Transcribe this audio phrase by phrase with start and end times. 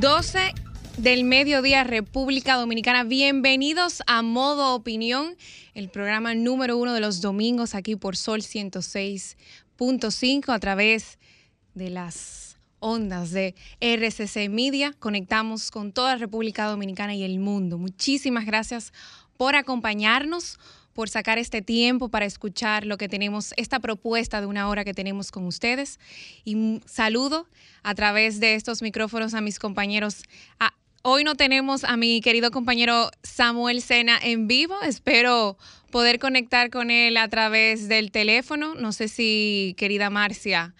[0.00, 0.54] 12
[0.98, 3.02] del mediodía, República Dominicana.
[3.02, 5.36] Bienvenidos a Modo Opinión,
[5.74, 11.18] el programa número uno de los domingos aquí por Sol 106.5 a través
[11.74, 14.94] de las ondas de RCC Media.
[15.00, 17.76] Conectamos con toda República Dominicana y el mundo.
[17.76, 18.92] Muchísimas gracias
[19.36, 20.60] por acompañarnos
[20.98, 24.94] por sacar este tiempo para escuchar lo que tenemos, esta propuesta de una hora que
[24.94, 26.00] tenemos con ustedes.
[26.44, 27.46] Y saludo
[27.84, 30.24] a través de estos micrófonos a mis compañeros.
[31.02, 34.74] hoy no tenemos a mi querido compañero Samuel Sena en vivo.
[34.82, 35.56] Espero
[35.92, 38.74] poder conectar con él a través del teléfono.
[38.74, 40.74] No sé si, querida Marcia,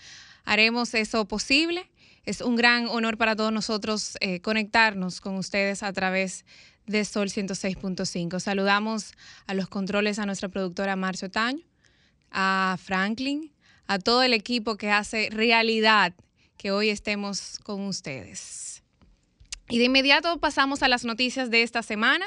[0.44, 1.88] haremos eso posible.
[2.24, 6.44] Es un gran honor para todos nosotros eh, conectarnos con ustedes a través
[6.88, 8.40] de Sol 106.5.
[8.40, 9.12] Saludamos
[9.46, 11.62] a los controles a nuestra productora Marcio Taño,
[12.30, 13.52] a Franklin,
[13.86, 16.14] a todo el equipo que hace realidad
[16.56, 18.77] que hoy estemos con ustedes.
[19.70, 22.24] Y de inmediato pasamos a las noticias de esta semana.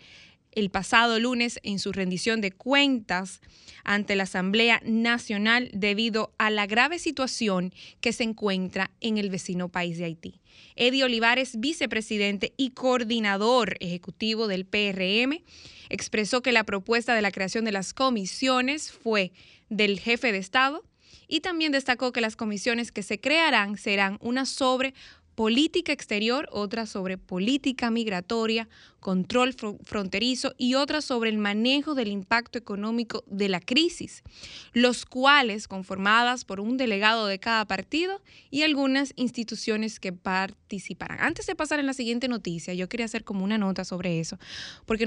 [0.57, 3.41] el pasado lunes en su rendición de cuentas
[3.85, 9.69] ante la Asamblea Nacional debido a la grave situación que se encuentra en el vecino
[9.69, 10.41] país de Haití.
[10.75, 15.43] Eddie Olivares, vicepresidente y coordinador ejecutivo del PRM,
[15.91, 19.33] expresó que la propuesta de la creación de las comisiones fue
[19.69, 20.85] del jefe de Estado,
[21.29, 24.95] y también destacó que las comisiones que se crearán serán una sobre
[25.37, 28.69] política exterior, otra sobre política migratoria,
[29.01, 29.55] control
[29.85, 34.25] fronterizo y otra sobre el manejo del impacto económico de la crisis,
[34.73, 41.19] los cuales conformadas por un delegado de cada partido y algunas instituciones que participarán.
[41.21, 44.39] Antes de pasar en la siguiente noticia, yo quería hacer como una nota sobre eso,
[44.87, 45.07] porque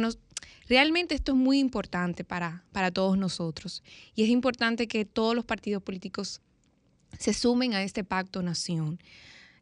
[0.67, 3.83] realmente esto es muy importante para, para todos nosotros
[4.13, 6.39] y es importante que todos los partidos políticos
[7.17, 8.99] se sumen a este pacto nación.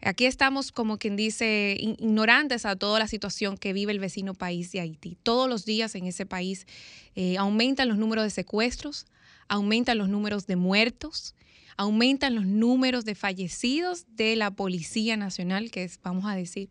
[0.02, 4.72] Aquí estamos, como quien dice, ignorantes a toda la situación que vive el vecino país
[4.72, 5.18] de Haití.
[5.24, 6.68] Todos los días en ese país
[7.16, 9.08] eh, aumentan los números de secuestros,
[9.48, 11.34] aumentan los números de muertos,
[11.78, 16.70] aumentan los números de fallecidos de la Policía Nacional, que es, vamos a decir,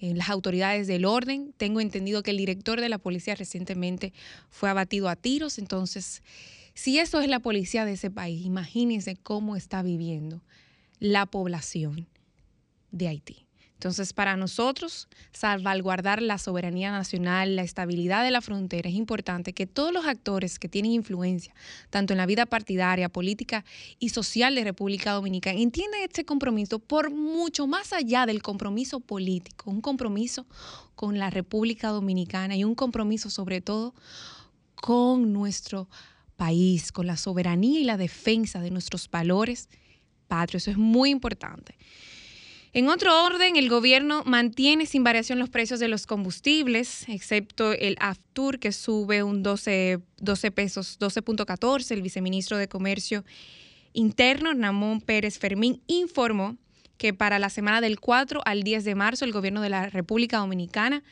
[0.00, 1.54] eh, las autoridades del orden.
[1.56, 4.12] Tengo entendido que el director de la policía recientemente
[4.50, 6.22] fue abatido a tiros, entonces,
[6.74, 10.42] si eso es la policía de ese país, imagínense cómo está viviendo
[10.98, 12.06] la población
[12.96, 13.46] de Haití.
[13.76, 19.66] Entonces, para nosotros, salvaguardar la soberanía nacional, la estabilidad de la frontera, es importante que
[19.66, 21.54] todos los actores que tienen influencia,
[21.90, 23.66] tanto en la vida partidaria, política
[23.98, 29.70] y social de República Dominicana, entiendan este compromiso por mucho más allá del compromiso político,
[29.70, 30.46] un compromiso
[30.94, 33.94] con la República Dominicana y un compromiso sobre todo
[34.74, 35.90] con nuestro
[36.36, 39.68] país, con la soberanía y la defensa de nuestros valores
[40.28, 40.62] patrios.
[40.62, 41.76] Eso es muy importante.
[42.76, 47.96] En otro orden, el gobierno mantiene sin variación los precios de los combustibles, excepto el
[48.00, 51.92] AFTUR, que sube un 12, 12 pesos, 12.14.
[51.92, 53.24] El viceministro de Comercio
[53.94, 56.58] Interno, Ramón Pérez Fermín, informó
[56.98, 60.36] que para la semana del 4 al 10 de marzo el gobierno de la República
[60.36, 61.02] Dominicana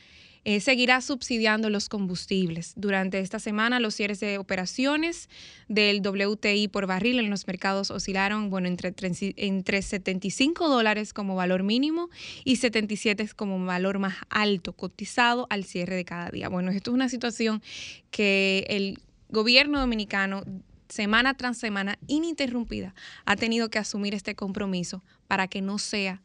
[0.47, 2.73] eh, seguirá subsidiando los combustibles.
[2.75, 5.27] Durante esta semana, los cierres de operaciones
[5.67, 8.93] del WTI por barril en los mercados oscilaron bueno, entre,
[9.37, 12.11] entre 75 dólares como valor mínimo
[12.43, 16.47] y 77 como valor más alto cotizado al cierre de cada día.
[16.47, 17.63] Bueno, esto es una situación
[18.11, 18.99] que el
[19.29, 20.43] gobierno dominicano
[20.89, 22.93] semana tras semana ininterrumpida
[23.25, 26.21] ha tenido que asumir este compromiso para que no sea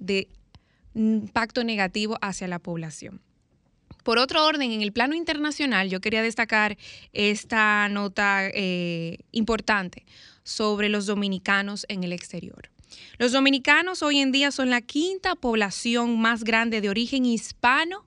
[0.00, 0.26] de
[0.92, 3.20] impacto negativo hacia la población.
[4.04, 6.76] Por otro orden, en el plano internacional, yo quería destacar
[7.12, 10.04] esta nota eh, importante
[10.42, 12.70] sobre los dominicanos en el exterior.
[13.18, 18.06] Los dominicanos hoy en día son la quinta población más grande de origen hispano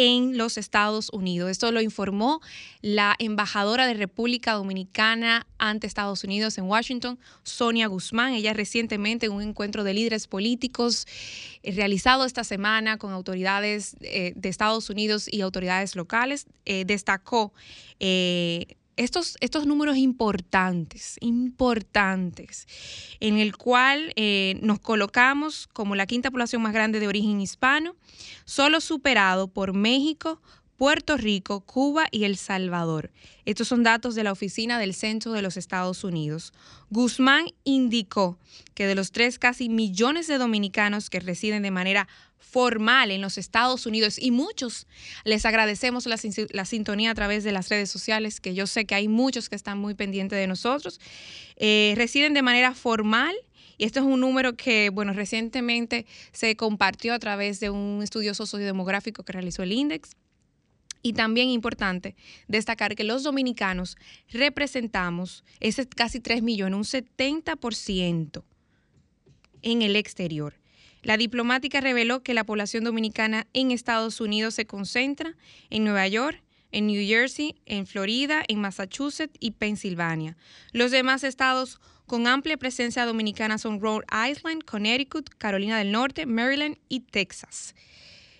[0.00, 1.50] en los Estados Unidos.
[1.50, 2.40] Esto lo informó
[2.82, 8.32] la embajadora de República Dominicana ante Estados Unidos en Washington, Sonia Guzmán.
[8.34, 11.04] Ella recientemente en un encuentro de líderes políticos
[11.64, 17.52] eh, realizado esta semana con autoridades eh, de Estados Unidos y autoridades locales, eh, destacó
[18.98, 22.66] estos, estos números importantes, importantes,
[23.20, 27.94] en el cual eh, nos colocamos como la quinta población más grande de origen hispano,
[28.44, 30.42] solo superado por México,
[30.76, 33.10] Puerto Rico, Cuba y El Salvador.
[33.44, 36.52] Estos son datos de la Oficina del Censo de los Estados Unidos.
[36.90, 38.38] Guzmán indicó
[38.74, 42.08] que de los tres casi millones de dominicanos que residen de manera
[42.38, 44.86] formal en los Estados Unidos y muchos
[45.24, 46.16] les agradecemos la,
[46.64, 49.78] sintonía a través de las redes sociales, que yo sé que hay muchos que están
[49.78, 51.00] muy pendientes de nosotros,
[51.56, 53.34] eh, residen de manera formal
[53.78, 58.34] y esto es un número que, bueno, recientemente se compartió a través de un estudio
[58.34, 60.10] sociodemográfico que realizó el Index.
[61.00, 62.16] Y también importante
[62.48, 63.96] destacar que los dominicanos
[64.30, 68.42] representamos ese casi 3 millones, un 70%
[69.62, 70.54] en el exterior.
[71.02, 75.34] La diplomática reveló que la población dominicana en Estados Unidos se concentra
[75.70, 76.42] en Nueva York,
[76.72, 80.36] en New Jersey, en Florida, en Massachusetts y Pensilvania.
[80.72, 86.76] Los demás estados con amplia presencia dominicana son Rhode Island, Connecticut, Carolina del Norte, Maryland
[86.88, 87.74] y Texas.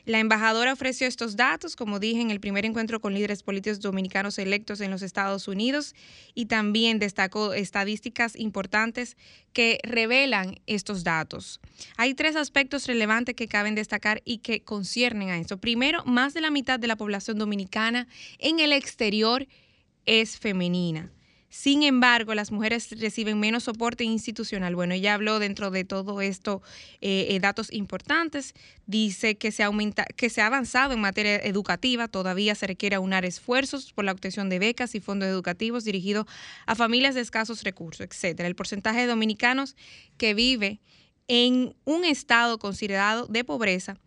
[0.08, 4.38] La embajadora ofreció estos datos, como dije, en el primer encuentro con líderes políticos dominicanos
[4.38, 5.94] electos en los Estados Unidos
[6.34, 9.18] y también destacó estadísticas importantes
[9.52, 11.60] que revelan estos datos.
[11.98, 15.58] Hay tres aspectos relevantes que caben destacar y que conciernen a esto.
[15.58, 19.46] Primero, más de la mitad de la población dominicana en el exterior
[20.06, 21.10] es femenina.
[21.50, 24.74] Sin embargo, las mujeres reciben menos soporte institucional.
[24.74, 26.60] Bueno, ella habló dentro de todo esto
[27.00, 28.54] eh, eh, datos importantes.
[28.86, 32.06] Dice que se, aumenta, que se ha avanzado en materia educativa.
[32.06, 36.26] Todavía se requiere aunar esfuerzos por la obtención de becas y fondos educativos dirigidos
[36.66, 38.46] a familias de escasos recursos, etcétera.
[38.46, 39.74] El porcentaje de dominicanos
[40.18, 40.80] que vive
[41.28, 43.98] en un estado considerado de pobreza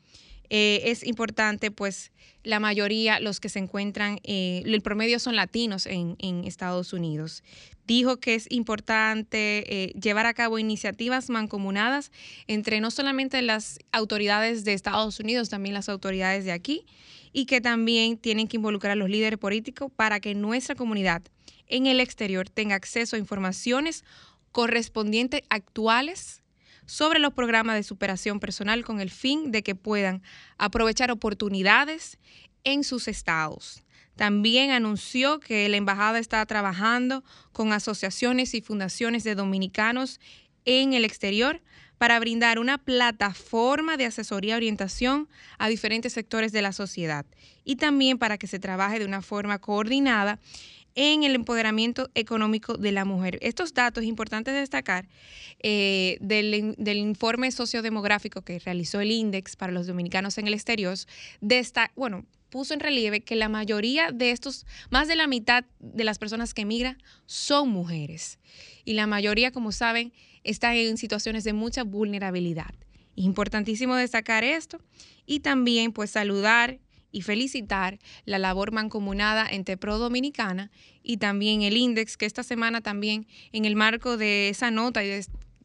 [0.53, 2.11] eh, es importante, pues
[2.43, 7.41] la mayoría, los que se encuentran, eh, el promedio son latinos en, Estados Unidos.
[7.87, 12.11] Dijo que es importante eh, llevar a cabo iniciativas mancomunadas
[12.47, 16.85] entre no solamente las autoridades de Estados Unidos, también las autoridades de aquí,
[17.31, 21.21] y que también tienen que involucrar a los líderes políticos para que nuestra comunidad
[21.67, 24.03] en el exterior tenga acceso a informaciones
[24.51, 26.40] correspondientes actuales
[26.85, 30.21] sobre los programas de superación personal con el fin de que puedan
[30.57, 32.17] aprovechar oportunidades
[32.63, 33.83] en sus estados.
[34.15, 37.23] También anunció que la embajada está trabajando
[37.53, 40.19] con asociaciones y fundaciones de dominicanos
[40.65, 41.61] en el exterior
[41.97, 47.25] para brindar una plataforma de asesoría y orientación a diferentes sectores de la sociedad
[47.63, 50.39] y también para que se trabaje de una forma coordinada
[50.95, 53.37] en el empoderamiento económico de la mujer.
[53.41, 55.07] Estos datos importantes destacar
[55.59, 60.97] eh, del, informe sociodemográfico que realizó el INDEX para los dominicanos en el exterior,
[61.95, 66.19] bueno, puso en relieve que la mayoría de estos, más de la mitad de las
[66.19, 68.39] personas que emigran son mujeres.
[68.83, 70.11] Y la mayoría, como saben,
[70.43, 72.73] están en situaciones de mucha vulnerabilidad.
[73.15, 74.81] Importantísimo destacar esto
[75.25, 76.79] y también pues saludar
[77.11, 80.71] y felicitar la labor mancomunada entre Pro Dominicana
[81.03, 85.01] y también el Index, que esta semana también en el marco de esa nota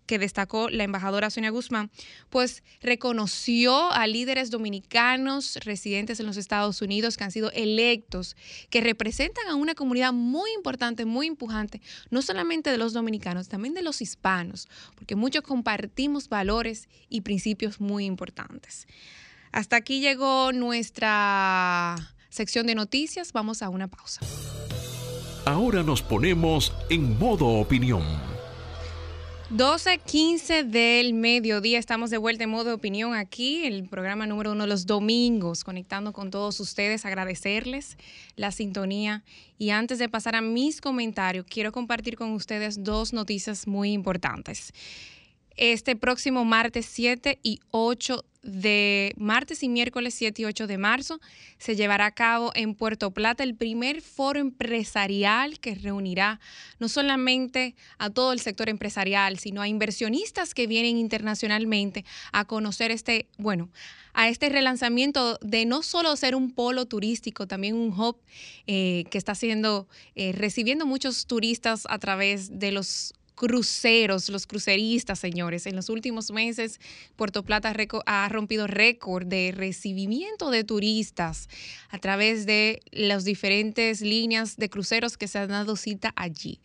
[0.07, 1.91] que destacó la embajadora Sonia Guzmán,
[2.31, 8.37] pues reconoció a líderes dominicanos residentes en los Estados Unidos que han sido electos,
[8.71, 13.75] que representan a una comunidad muy importante, muy empujante, no solamente de los dominicanos, también
[13.75, 18.87] de los hispanos, porque muchos compartimos valores y principios muy importantes.
[19.57, 21.97] Hasta aquí llegó nuestra
[22.29, 23.33] sección de noticias.
[23.33, 24.21] Vamos a una pausa.
[25.47, 28.03] Ahora nos ponemos en modo opinión.
[29.51, 34.69] 12.15 del mediodía, estamos de vuelta en modo opinión aquí, el programa número uno de
[34.69, 37.97] los domingos, conectando con todos ustedes, agradecerles
[38.35, 39.25] la sintonía.
[39.57, 44.75] Y antes de pasar a mis comentarios, quiero compartir con ustedes dos noticias muy importantes.
[45.57, 51.21] Este próximo martes 7 y 8 de martes y miércoles 7 y 8 de marzo
[51.59, 56.41] se llevará a cabo en Puerto Plata el primer foro empresarial que reunirá
[56.79, 62.91] no solamente a todo el sector empresarial, sino a inversionistas que vienen internacionalmente a conocer
[62.91, 63.71] este, bueno,
[64.15, 68.17] a este relanzamiento de no solo ser un polo turístico, también un hub
[68.67, 75.21] eh, que está siendo, eh, recibiendo muchos turistas a través de los cruceros, los cruceristas,
[75.21, 75.67] señores.
[75.67, 76.81] En los últimos meses,
[77.15, 77.73] Puerto Plata
[78.07, 81.49] ha rompido récord de recibimiento de turistas
[81.91, 86.61] a través de las diferentes líneas de cruceros que se han dado cita allí.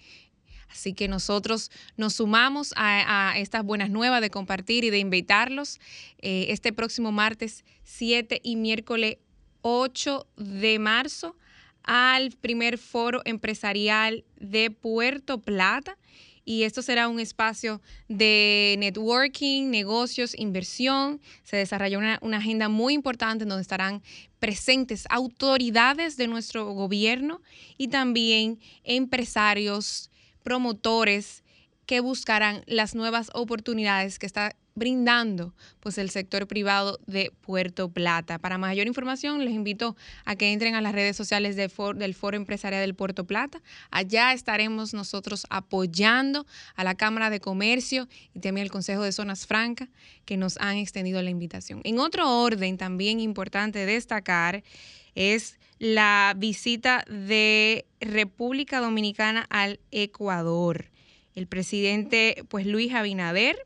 [0.70, 5.80] Así que nosotros nos sumamos a, estas buenas nuevas de compartir y de invitarlos
[6.20, 9.18] eh, este próximo martes 7 y miércoles
[9.62, 11.36] 8 de marzo
[11.84, 15.98] al primer foro empresarial de Puerto Plata
[16.44, 21.22] y esto será un espacio de networking, negocios, inversión.
[21.44, 24.02] Se desarrolló una, agenda muy importante donde estarán
[24.40, 27.42] presentes autoridades de nuestro gobierno
[27.78, 30.10] y también empresarios,
[30.44, 31.44] promotores
[31.86, 38.40] que buscarán las nuevas oportunidades que está brindando pues el sector privado de Puerto Plata.
[38.40, 42.82] Para mayor información les invito a que entren a las redes sociales del Foro Empresarial
[42.82, 43.62] del Puerto Plata.
[43.90, 49.46] Allá estaremos nosotros apoyando a la Cámara de Comercio y también el Consejo de Zonas
[49.46, 49.90] Francas
[50.26, 51.82] que nos han extendido la invitación.
[51.84, 54.64] En otro orden también importante destacar
[55.16, 60.92] es la visita de República Dominicana al Ecuador.
[61.34, 63.66] El presidente pues Luis Abinader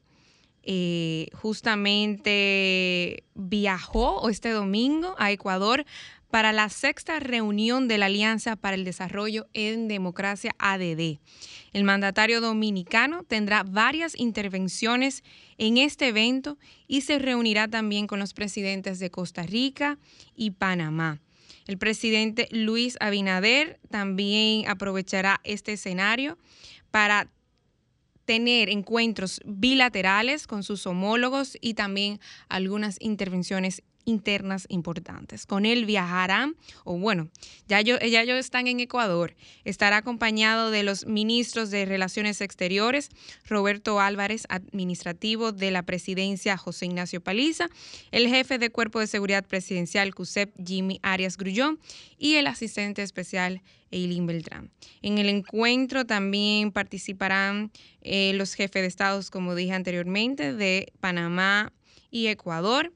[0.66, 5.86] eh, justamente viajó este domingo a Ecuador
[6.32, 11.20] para la sexta reunión de la Alianza para el Desarrollo en Democracia ADD.
[11.72, 15.24] El mandatario dominicano tendrá varias intervenciones
[15.58, 16.58] en este evento
[16.88, 19.98] y se reunirá también con los presidentes de Costa Rica
[20.36, 21.22] y Panamá.
[21.68, 26.38] El presidente Luis Abinader también aprovechará este escenario
[26.92, 27.30] para
[28.26, 35.46] tener encuentros bilaterales con sus homólogos y también algunas intervenciones internas importantes.
[35.46, 37.30] Con él viajarán, o bueno,
[37.68, 43.10] ya, yo, ya ellos están en Ecuador, estará acompañado de los ministros de Relaciones Exteriores,
[43.46, 47.68] Roberto Álvarez, administrativo de la presidencia, José Ignacio Paliza,
[48.12, 51.80] el jefe de Cuerpo de Seguridad Presidencial, CUSEP, Jimmy Arias Grullón,
[52.18, 54.72] y el asistente especial, Eileen Beltrán.
[55.02, 57.72] En el encuentro también participarán
[58.02, 61.72] eh, los jefes de estados, como dije anteriormente, de Panamá
[62.12, 62.94] y Ecuador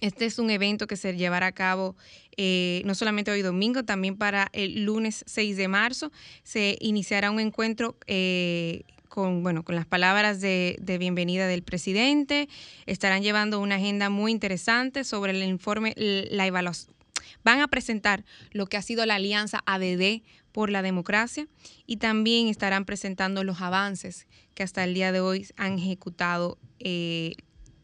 [0.00, 1.96] Este es un evento que se llevará a cabo
[2.36, 6.12] eh, no solamente hoy domingo, también para el lunes 6 de marzo.
[6.44, 12.48] Se iniciará un encuentro eh, con, bueno, con las palabras de, bienvenida del presidente.
[12.86, 16.94] Estarán llevando una agenda muy interesante sobre el informe, la evaluación.
[17.42, 21.48] Van a presentar lo que ha sido la alianza ADD por la democracia
[21.86, 27.34] y también estarán presentando los avances que hasta el día de hoy han ejecutado eh,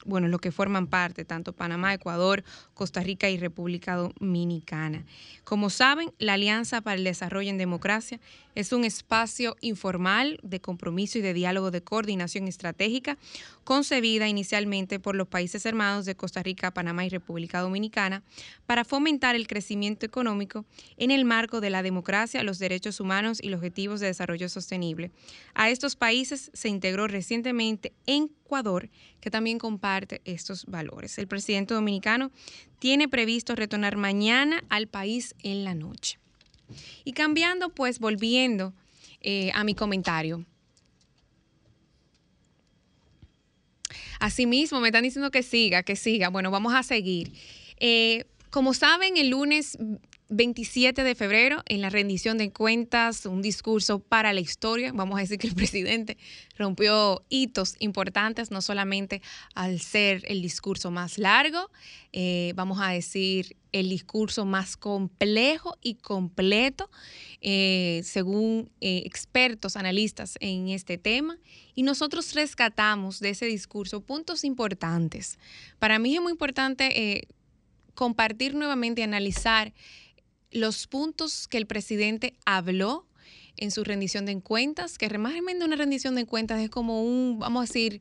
[0.05, 2.45] bueno, lo que forman parte, tanto Panamá, Ecuador,
[2.75, 5.05] Costa Rica y República Dominicana.
[5.45, 8.21] Como saben, la Alianza para el Desarrollo en Democracia
[8.55, 13.19] es un espacio informal de compromiso y de diálogo de coordinación estratégica
[13.65, 18.23] concebida inicialmente por los países hermanos de Costa Rica, Panamá y República Dominicana
[18.67, 20.65] para fomentar el crecimiento económico
[20.97, 25.11] en el marco de la democracia, los derechos humanos y los objetivos de desarrollo sostenible.
[25.55, 28.91] A estos países se integró recientemente Ecuador,
[29.21, 31.19] que también comparte estos valores.
[31.19, 32.31] El presidente dominicano
[32.79, 36.19] tiene previsto retornar mañana al país en la noche.
[37.05, 38.73] Y cambiando, pues volviendo
[39.21, 40.45] eh, a mi comentario.
[44.21, 46.29] Asimismo, me están diciendo que siga, que siga.
[46.29, 47.33] Bueno, vamos a seguir.
[47.79, 49.79] Eh, como saben, el lunes
[50.37, 54.93] 27 de febrero, en la rendición de cuentas, un discurso para la historia.
[54.93, 56.19] Vamos a decir que el presidente
[56.59, 59.23] rompió hitos importantes, no solamente
[59.55, 61.71] al ser el discurso más largo,
[62.13, 66.91] eh, vamos a decir el discurso más complejo y completo,
[67.41, 71.39] eh, según eh, expertos, analistas en este tema.
[71.77, 75.39] Y nosotros rescatamos de ese discurso puntos importantes.
[75.79, 77.27] Para mí es muy importante
[77.95, 79.73] compartir nuevamente y analizar
[80.55, 83.07] los puntos que el presidente habló
[83.57, 87.61] en su rendición de cuentas, que realmente una rendición de cuentas es como un, vamos
[87.61, 88.01] a decir,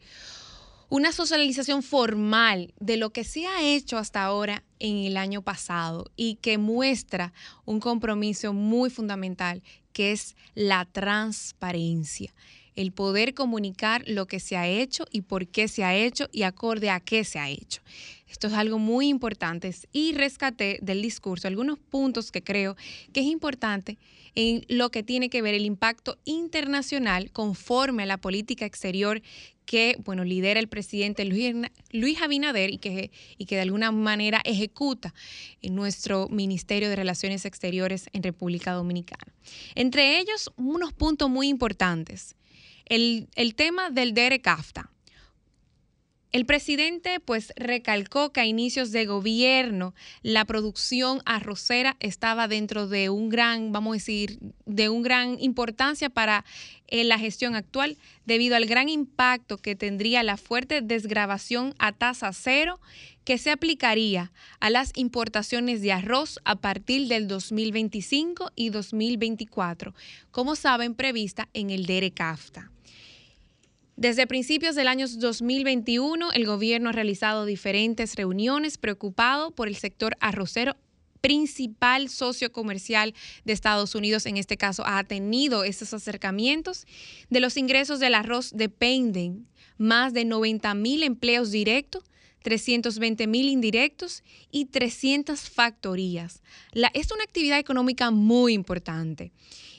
[0.89, 6.05] una socialización formal de lo que se ha hecho hasta ahora en el año pasado
[6.15, 7.33] y que muestra
[7.65, 12.33] un compromiso muy fundamental, que es la transparencia
[12.75, 16.43] el poder comunicar lo que se ha hecho y por qué se ha hecho y
[16.43, 17.81] acorde a qué se ha hecho.
[18.27, 22.75] Esto es algo muy importante y rescaté del discurso algunos puntos que creo
[23.13, 23.99] que es importante
[24.33, 29.21] en lo que tiene que ver el impacto internacional conforme a la política exterior
[29.65, 35.13] que bueno, lidera el presidente Luis, Abinader y que, y que de alguna manera ejecuta
[35.61, 39.31] en nuestro Ministerio de Relaciones Exteriores en República Dominicana.
[39.75, 42.35] Entre ellos, unos puntos muy importantes.
[42.85, 44.89] El, tema del DERECAFTA.
[46.31, 49.93] El presidente pues recalcó que a inicios de gobierno
[50.23, 56.09] la producción arrocera estaba dentro de un gran, vamos a decir, de un gran importancia
[56.09, 56.43] para
[56.87, 62.33] eh, la gestión actual debido al gran impacto que tendría la fuerte desgravación a tasa
[62.33, 62.79] cero
[63.23, 69.93] que se aplicaría a las importaciones de arroz a partir del 2025 y 2024,
[70.31, 72.72] como saben prevista en el DERECAFTA.
[73.95, 80.17] Desde principios del año 2021, el gobierno ha realizado diferentes reuniones preocupado por el sector
[80.19, 80.75] arrocero
[81.21, 83.13] principal socio comercial
[83.45, 86.85] de Estados Unidos, en este caso, ha tenido esos acercamientos.
[87.29, 92.03] De los ingresos del arroz dependen más de 90 mil empleos directos,
[92.41, 96.41] 320 mil indirectos y 300 factorías.
[96.93, 99.31] Es una actividad económica muy importante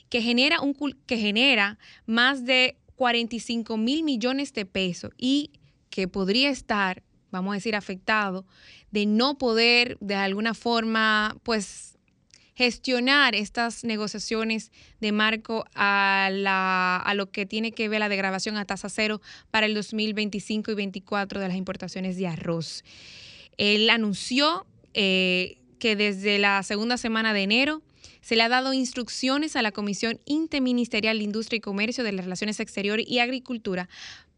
[0.08, 0.74] que genera, un,
[1.06, 5.50] que genera más de 45 mil millones de pesos y
[5.90, 8.44] que podría estar, vamos a decir, afectado
[8.90, 11.94] de no poder de alguna forma, pues,
[12.54, 18.56] gestionar estas negociaciones de marco a, la, a lo que tiene que ver la degradación
[18.56, 22.84] a tasa cero para el 2025 y 2024 de las importaciones de arroz.
[23.56, 27.82] Él anunció eh, que desde la segunda semana de enero
[28.24, 32.24] se le ha dado instrucciones a la Comisión Interministerial de Industria y Comercio de las
[32.24, 33.86] Relaciones Exteriores y Agricultura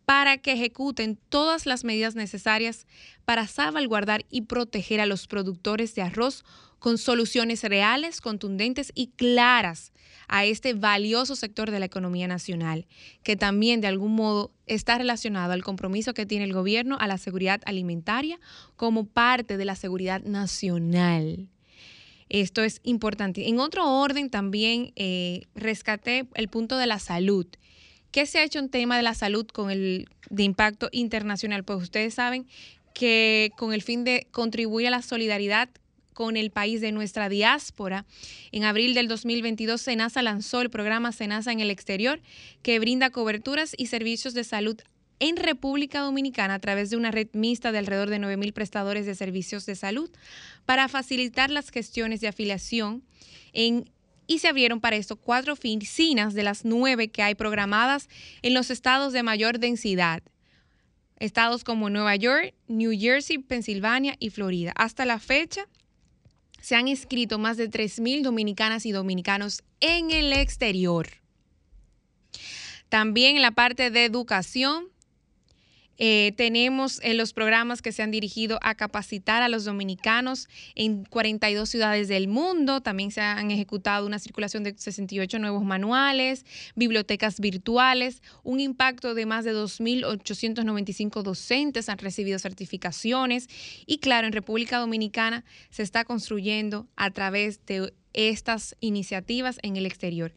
[0.05, 2.85] para que ejecuten todas las medidas necesarias
[3.25, 6.45] para salvaguardar y proteger a los productores de arroz
[6.81, 9.93] con soluciones reales, contundentes y claras
[10.27, 12.89] a este valioso sector de la economía nacional,
[13.23, 17.19] que también de algún modo está relacionado al compromiso que tiene el gobierno a la
[17.19, 18.41] seguridad alimentaria
[18.75, 21.49] como parte de la seguridad nacional.
[22.29, 23.49] Esto es importante.
[23.49, 27.47] En otro orden también eh, rescaté el punto de la salud.
[28.11, 31.65] ¿Qué se ha hecho en tema de la salud con el de impacto internacional?
[31.65, 32.47] Pues ustedes saben
[32.95, 35.69] que con el fin de contribuir a la solidaridad
[36.15, 38.07] con el país de nuestra diáspora.
[38.51, 42.23] En abril del 2022, SENASA lanzó el programa SENASA en el exterior,
[42.63, 44.81] que brinda coberturas y servicios de salud
[45.19, 49.15] en República Dominicana a través de una red mixta de alrededor de 9.000 prestadores de
[49.15, 50.11] servicios de salud
[50.65, 53.03] para facilitar las gestiones de afiliación
[53.53, 58.09] y se abrieron para esto cuatro oficinas de las nueve que hay programadas
[58.43, 60.23] en los estados de mayor densidad.
[61.19, 64.73] Estados como Nueva York, New Jersey, Pensilvania y Florida.
[64.77, 65.67] Hasta la fecha
[66.61, 71.09] se han inscrito más de 3.000 dominicanas y dominicanos en el exterior.
[72.91, 74.89] También en la parte de educación
[75.99, 81.05] eh, tenemos en los programas que se han dirigido a capacitar a los dominicanos en
[81.05, 82.81] 42 ciudades del mundo.
[82.81, 89.27] También se han ejecutado una circulación de 68 nuevos manuales, bibliotecas virtuales, un impacto de
[89.27, 93.49] más de 2.895 docentes han recibido certificaciones
[93.87, 99.87] y claro, en República Dominicana se está construyendo a través de estas iniciativas en el
[99.87, 100.33] exterior.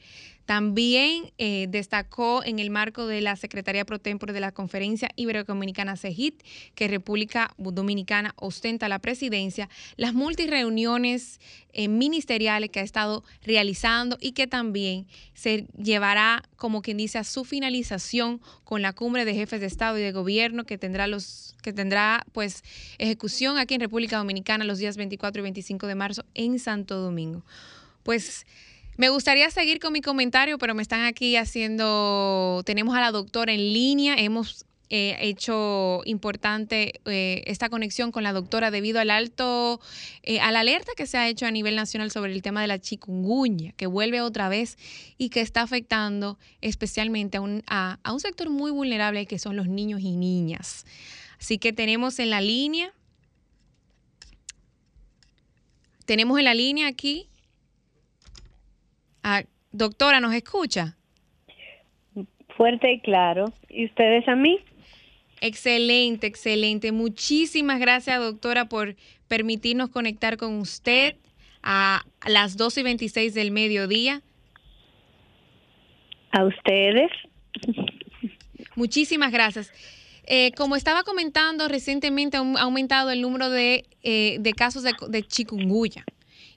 [0.49, 5.95] También eh, destacó en el marco de la Secretaría Pro Tempore de la Conferencia Iberoamericana
[5.95, 6.41] CEGIT,
[6.73, 11.39] que República Dominicana ostenta la presidencia, las multireuniones
[11.71, 17.23] eh, ministeriales que ha estado realizando y que también se llevará, como quien dice, a
[17.23, 21.55] su finalización con la cumbre de jefes de Estado y de Gobierno que tendrá los
[21.61, 22.63] que tendrá pues
[22.97, 27.45] ejecución aquí en República Dominicana los días 24 y 25 de marzo en Santo Domingo.
[28.01, 28.47] Pues
[28.99, 33.53] me gustaría seguir con mi comentario, pero me están aquí haciendo, tenemos a la doctora
[33.53, 39.79] en línea, hemos eh, hecho importante eh, esta conexión con la doctora debido al alto,
[40.23, 42.67] eh, a la alerta que se ha hecho a nivel nacional sobre el tema de
[42.67, 44.77] la chikungunya, que vuelve otra vez
[45.17, 49.55] y que está afectando especialmente a un, a, a un sector muy vulnerable que son
[49.55, 50.85] los niños y niñas.
[51.39, 52.91] Así que tenemos en la línea,
[56.03, 57.29] tenemos en la línea aquí
[59.23, 60.95] Ah, doctora, ¿nos escucha?
[62.55, 63.45] Fuerte y claro.
[63.69, 64.59] ¿Y ustedes a mí?
[65.41, 66.91] Excelente, excelente.
[66.91, 68.95] Muchísimas gracias, doctora, por
[69.27, 71.15] permitirnos conectar con usted
[71.63, 74.21] a las 12 y 26 del mediodía.
[76.31, 77.11] A ustedes.
[78.75, 79.71] Muchísimas gracias.
[80.25, 85.23] Eh, como estaba comentando, recientemente ha aumentado el número de, eh, de casos de, de
[85.23, 86.05] chikungunya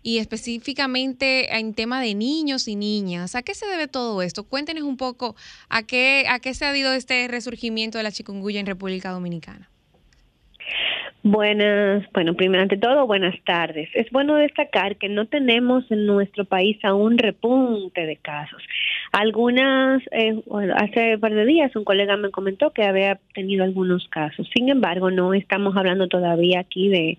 [0.02, 3.34] y específicamente en tema de niños y niñas.
[3.34, 4.44] ¿A qué se debe todo esto?
[4.44, 5.36] Cuéntenos un poco
[5.68, 9.71] a qué, a qué se ha debido este resurgimiento de la chikungunya en República Dominicana.
[11.24, 13.88] Buenas, bueno, primero ante todo, buenas tardes.
[13.94, 18.60] Es bueno destacar que no tenemos en nuestro país aún repunte de casos.
[19.12, 20.42] Algunas, eh,
[20.74, 24.50] hace un par de días un colega me comentó que había tenido algunos casos.
[24.52, 27.18] Sin embargo, no estamos hablando todavía aquí de,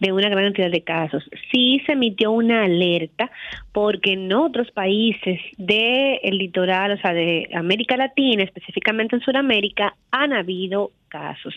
[0.00, 1.22] de una gran cantidad de casos.
[1.52, 3.30] Sí se emitió una alerta
[3.72, 9.94] porque en otros países del el litoral, o sea, de América Latina, específicamente en Sudamérica,
[10.10, 11.54] han habido casos.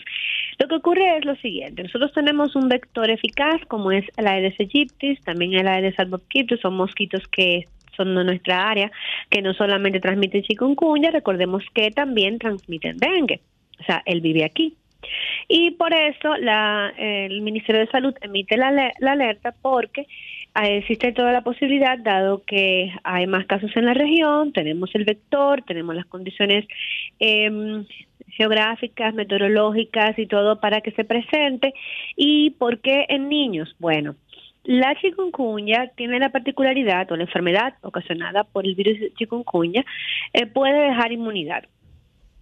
[0.58, 4.58] Lo que ocurre es lo siguiente, nosotros tenemos un vector eficaz como es el Aedes
[4.58, 8.90] aegyptis, también el Aedes albopictus, son mosquitos que son de nuestra área,
[9.30, 13.40] que no solamente transmiten chikungunya, recordemos que también transmiten dengue.
[13.80, 14.74] O sea, él vive aquí.
[15.46, 20.06] Y por eso la, el Ministerio de Salud emite la, la alerta porque
[20.54, 25.04] ah, existe toda la posibilidad, dado que hay más casos en la región, tenemos el
[25.04, 26.66] vector, tenemos las condiciones
[27.20, 27.84] eh,
[28.38, 31.74] geográficas, meteorológicas y todo para que se presente.
[32.16, 33.74] ¿Y por qué en niños?
[33.78, 34.14] Bueno,
[34.64, 39.84] la chikungunya tiene la particularidad o la enfermedad ocasionada por el virus chikungunya
[40.32, 41.64] eh, puede dejar inmunidad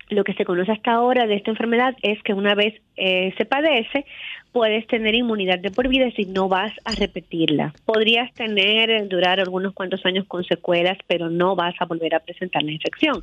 [0.09, 3.45] lo que se conoce hasta ahora de esta enfermedad es que una vez eh, se
[3.45, 4.07] padece,
[4.53, 7.75] puedes tener inmunidad de por vida, y no vas a repetirla.
[7.85, 12.63] Podrías tener, durar algunos cuantos años con secuelas, pero no vas a volver a presentar
[12.63, 13.23] la infección.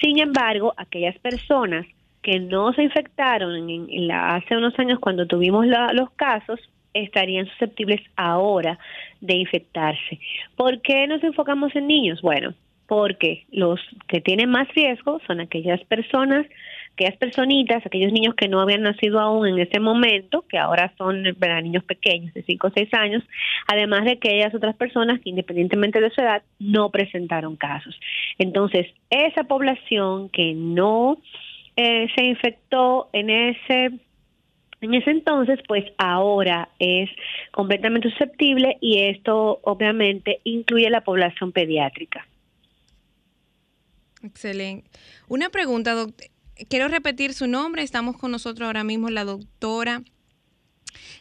[0.00, 1.86] Sin embargo, aquellas personas
[2.28, 5.64] que no se infectaron en, la, hace unos años cuando tuvimos
[5.94, 6.60] los casos,
[6.92, 8.78] estarían susceptibles ahora
[9.22, 10.20] de infectarse.
[10.54, 12.20] ¿Por qué nos enfocamos en niños?
[12.20, 12.52] Bueno,
[12.86, 16.44] porque los que tienen más riesgo son aquellas personas,
[16.92, 21.22] aquellas personitas, aquellos niños que no habían nacido aún en ese momento, que ahora son
[21.22, 23.24] niños pequeños de 5 o 6 años,
[23.68, 27.98] además de aquellas otras personas que independientemente de su edad no presentaron casos.
[28.36, 31.16] Entonces, esa población que no
[31.80, 34.00] eh, se infectó en ese
[34.80, 37.08] en ese entonces, pues ahora es
[37.52, 42.26] completamente susceptible y esto obviamente incluye la población pediátrica.
[44.24, 44.88] Excelente.
[45.28, 46.26] Una pregunta, doctor.
[46.68, 47.82] Quiero repetir su nombre.
[47.82, 50.02] Estamos con nosotros ahora mismo la doctora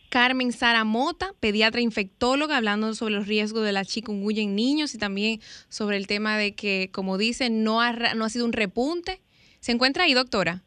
[0.09, 4.97] Carmen Sara Mota, pediatra infectóloga, hablando sobre los riesgos de la chikungunya en niños y
[4.97, 5.39] también
[5.69, 9.21] sobre el tema de que, como dicen, no ha, no ha sido un repunte.
[9.67, 10.63] ¿Se encuentra ahí, doctora?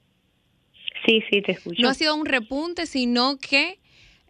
[1.07, 1.81] Sí, sí, te escucho.
[1.81, 3.79] No ha sido un repunte, sino que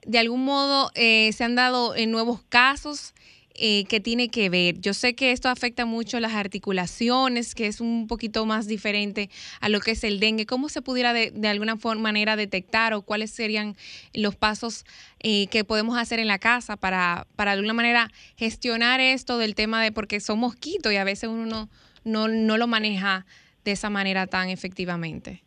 [0.07, 3.13] de algún modo eh, se han dado en nuevos casos
[3.57, 4.81] eh, que tiene que ver.
[4.81, 9.29] Yo sé que esto afecta mucho las articulaciones, que es un poquito más diferente
[9.61, 10.47] a lo que es el dengue.
[10.47, 13.75] ¿Cómo se pudiera de, alguna forma, manera detectar o cuáles serían
[14.15, 14.85] los pasos
[15.19, 19.57] eh, que podemos hacer en la casa para, para de alguna manera gestionar esto del
[19.57, 21.69] tema de, porque son mosquitos y a veces uno
[22.05, 23.27] no, no lo maneja
[23.65, 25.43] de esa manera tan efectivamente?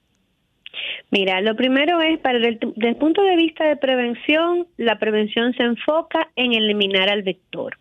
[1.12, 5.64] Mira, lo primero es, para desde el punto de vista de prevención, la prevención se
[5.64, 7.78] enfoca en eliminar al vector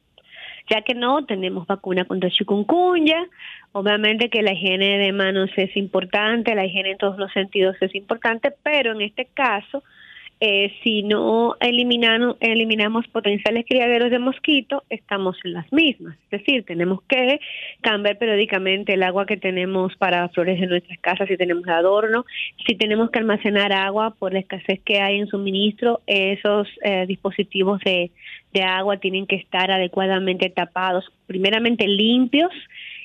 [0.70, 3.26] ya que no tenemos vacuna contra chikungunya.
[3.72, 7.94] Obviamente que la higiene de manos es importante, la higiene en todos los sentidos es
[7.94, 9.82] importante, pero en este caso
[10.44, 16.18] eh, si no eliminamos, eliminamos potenciales criaderos de mosquito, estamos en las mismas.
[16.32, 17.38] Es decir, tenemos que
[17.80, 22.24] cambiar periódicamente el agua que tenemos para flores en nuestras casas, si tenemos adorno,
[22.66, 27.78] si tenemos que almacenar agua por la escasez que hay en suministro, esos eh, dispositivos
[27.84, 28.10] de,
[28.52, 32.50] de agua tienen que estar adecuadamente tapados, primeramente limpios,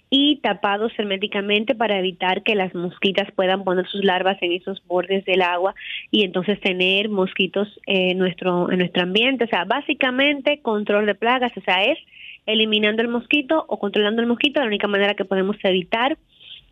[0.10, 5.26] y tapados herméticamente para evitar que las mosquitas puedan poner sus larvas en esos bordes
[5.26, 5.76] del agua
[6.12, 11.52] y entonces tener mosquitos en nuestro en nuestro ambiente, o sea, básicamente control de plagas,
[11.58, 11.98] o sea, es
[12.46, 16.18] eliminando el mosquito o controlando el mosquito, la única manera que podemos evitar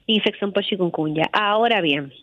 [0.07, 1.29] infección por chikungunya.
[1.33, 2.13] Ahora bien,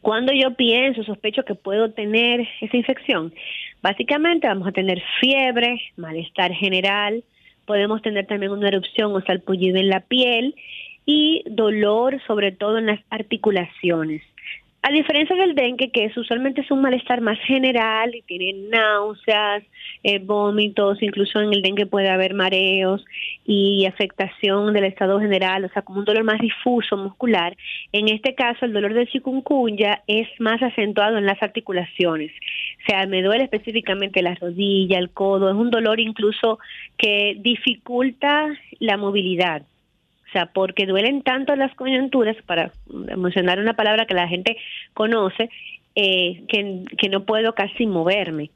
[0.00, 3.34] cuando yo pienso, sospecho que puedo tener esa infección,
[3.82, 7.24] básicamente vamos a tener fiebre, malestar general,
[7.68, 10.56] podemos tener también una erupción o salpullido en la piel
[11.04, 14.22] y dolor sobre todo en las articulaciones.
[14.80, 19.64] A diferencia del dengue, que es, usualmente es un malestar más general y tiene náuseas,
[20.04, 23.04] eh, vómitos, incluso en el dengue puede haber mareos
[23.44, 27.56] y afectación del estado general, o sea, como un dolor más difuso muscular.
[27.90, 32.30] En este caso, el dolor de chikungunya es más acentuado en las articulaciones.
[32.30, 36.60] O sea, me duele específicamente la rodilla, el codo, es un dolor incluso
[36.96, 38.46] que dificulta
[38.78, 39.62] la movilidad.
[40.28, 44.58] O sea, porque duelen tanto las coyunturas, para mencionar una palabra que la gente
[44.92, 45.48] conoce,
[45.94, 48.50] eh, que, que no puedo casi moverme.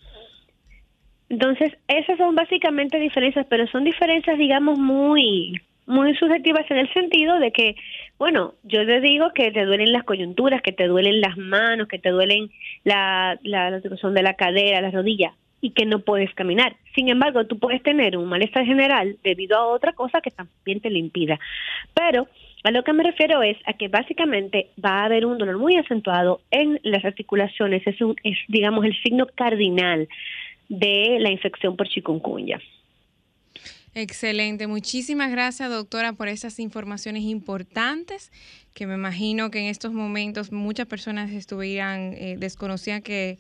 [1.30, 7.38] Entonces, esas son básicamente diferencias, pero son diferencias, digamos, muy muy subjetivas en el sentido
[7.38, 7.74] de que,
[8.18, 11.98] bueno, yo te digo que te duelen las coyunturas, que te duelen las manos, que
[11.98, 12.50] te duelen
[12.84, 16.76] la, la, la de la cadera, la rodilla, y que no puedes caminar.
[16.94, 20.90] Sin embargo, tú puedes tener un malestar general debido a otra cosa que también te
[20.90, 21.38] lo impida.
[21.94, 22.28] Pero
[22.64, 25.76] a lo que me refiero es a que básicamente va a haber un dolor muy
[25.76, 30.08] acentuado en las articulaciones, es, un, es digamos el signo cardinal
[30.68, 32.60] de la infección por chikungunya.
[33.94, 34.66] Excelente.
[34.66, 38.32] Muchísimas gracias, doctora, por esas informaciones importantes
[38.74, 43.38] que me imagino que en estos momentos muchas personas estuvieran, eh, desconocían que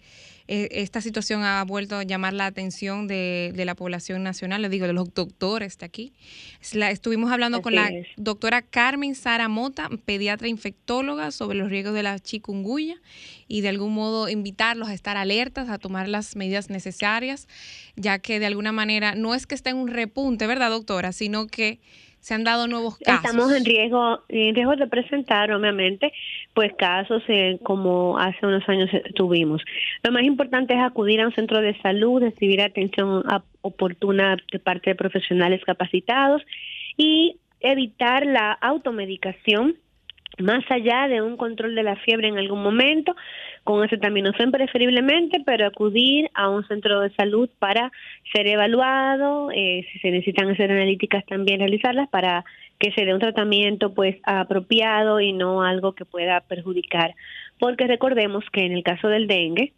[0.48, 4.86] eh, esta situación ha vuelto a llamar la atención de, la población nacional, le digo,
[4.86, 6.12] de los doctores de aquí.
[6.60, 12.18] estuvimos hablando con la doctora Carmen Sara Mota, pediatra infectóloga, sobre los riesgos de la
[12.18, 13.00] chikungunya
[13.48, 17.48] y de algún modo invitarlos a estar alertas, a tomar las medidas necesarias,
[17.96, 21.12] ya que de alguna manera no es que esté en un repunte, ¿verdad, doctora?
[21.12, 21.80] Sino que
[22.22, 23.24] se han dado nuevos casos.
[23.24, 26.12] Estamos en riesgo, en riesgo de presentar, obviamente,
[26.54, 29.60] pues casos eh, como hace unos años tuvimos.
[30.04, 33.24] Lo más importante es acudir a un centro de salud, recibir atención
[33.60, 36.42] oportuna de parte de profesionales capacitados
[36.96, 39.74] y evitar la automedicación
[40.38, 43.14] más allá de un control de la fiebre en algún momento,
[43.64, 47.92] con acetaminofén preferiblemente, pero acudir a un centro de salud para
[48.32, 52.44] ser evaluado, eh, si se necesitan hacer analíticas también realizarlas para
[52.78, 57.14] que se dé un tratamiento pues apropiado y no algo que pueda perjudicar,
[57.58, 59.72] porque recordemos que en el caso del dengue,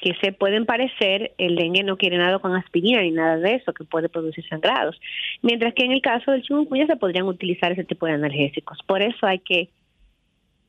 [0.00, 3.72] que se pueden parecer, el dengue no quiere nada con aspirina ni nada de eso,
[3.72, 4.98] que puede producir sangrados.
[5.42, 8.78] Mientras que en el caso del chikungunya se podrían utilizar ese tipo de analgésicos.
[8.86, 9.68] Por eso hay que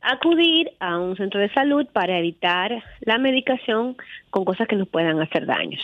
[0.01, 3.95] acudir a un centro de salud para evitar la medicación
[4.29, 5.81] con cosas que nos puedan hacer daños.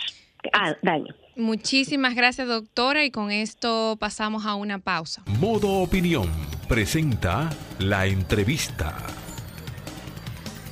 [0.52, 1.14] Ah, daño.
[1.36, 5.22] Muchísimas gracias, doctora, y con esto pasamos a una pausa.
[5.40, 6.28] Modo Opinión
[6.68, 8.96] presenta la entrevista.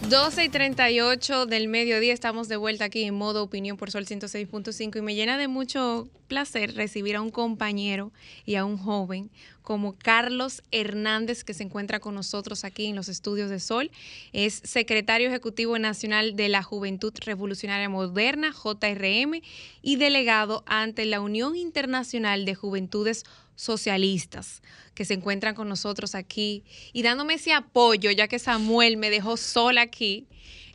[0.09, 4.99] 12 y 38 del mediodía estamos de vuelta aquí en modo opinión por Sol 106.5
[4.99, 8.13] y me llena de mucho placer recibir a un compañero
[8.45, 9.31] y a un joven
[9.63, 13.91] como Carlos Hernández que se encuentra con nosotros aquí en los estudios de Sol.
[14.33, 19.43] Es secretario ejecutivo nacional de la Juventud Revolucionaria Moderna, JRM,
[19.83, 23.25] y delegado ante la Unión Internacional de Juventudes
[23.57, 24.63] socialistas
[24.95, 29.37] que se encuentran con nosotros aquí y dándome ese apoyo, ya que Samuel me dejó
[29.37, 30.27] sola aquí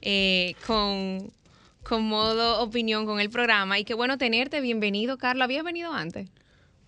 [0.01, 1.31] eh, con,
[1.83, 3.79] con modo opinión con el programa.
[3.79, 4.59] Y qué bueno tenerte.
[4.59, 5.45] Bienvenido, Carlos.
[5.45, 6.29] ¿Habías venido antes?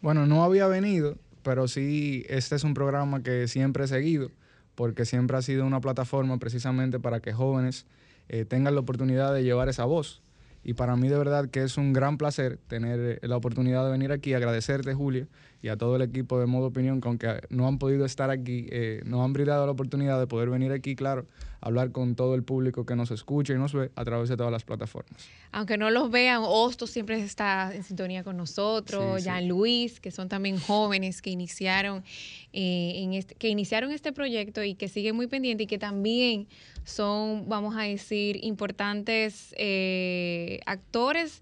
[0.01, 4.31] Bueno, no había venido, pero sí, este es un programa que siempre he seguido,
[4.75, 7.85] porque siempre ha sido una plataforma precisamente para que jóvenes
[8.27, 10.21] eh, tengan la oportunidad de llevar esa voz.
[10.65, 14.11] Y para mí de verdad que es un gran placer tener la oportunidad de venir
[14.11, 15.27] aquí, agradecerte Julia
[15.63, 18.67] y a todo el equipo de Modo Opinión que aunque no han podido estar aquí,
[18.69, 21.25] eh, nos han brindado la oportunidad de poder venir aquí, claro,
[21.61, 24.51] hablar con todo el público que nos escucha y nos ve a través de todas
[24.51, 25.13] las plataformas.
[25.53, 30.27] Aunque no los vean, Hostos siempre está en sintonía con nosotros, Jean Luis, que son
[30.27, 32.03] también jóvenes que iniciaron,
[32.51, 36.49] eh, en este, que iniciaron este proyecto y que siguen muy pendientes y que también
[36.83, 41.41] son, vamos a decir, importantes eh, actores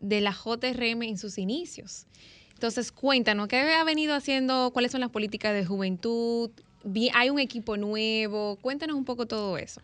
[0.00, 2.08] de la JRM en sus inicios.
[2.60, 4.70] Entonces, cuéntanos, ¿qué ha venido haciendo?
[4.74, 6.50] ¿Cuáles son las políticas de juventud?
[7.14, 8.58] ¿Hay un equipo nuevo?
[8.60, 9.80] Cuéntanos un poco todo eso.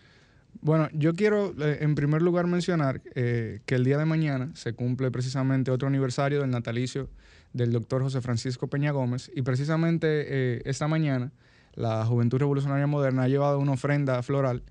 [0.61, 4.75] Bueno, yo quiero eh, en primer lugar mencionar eh, que el día de mañana se
[4.75, 7.09] cumple precisamente otro aniversario del natalicio
[7.55, 11.33] del doctor José Francisco Peña Gómez y precisamente eh, esta mañana
[11.77, 14.63] la Juventud Revolucionaria Moderna ha llevado una ofrenda floral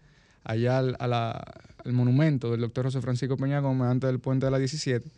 [0.44, 4.60] allá al, al monumento del doctor José Francisco Peña Gómez antes del puente de la
[4.60, 5.10] 17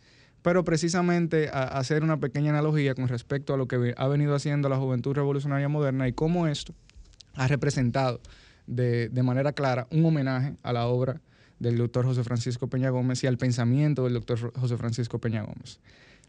[0.42, 4.68] pero precisamente a, hacer una pequeña analogía con respecto a lo que ha venido haciendo
[4.68, 6.74] la juventud revolucionaria moderna y cómo esto
[7.34, 8.20] ha representado
[8.66, 11.20] de, manera clara un homenaje a la obra
[11.58, 15.80] del doctor José Francisco Peña Gómez y al pensamiento del doctor José Francisco Peña Gómez.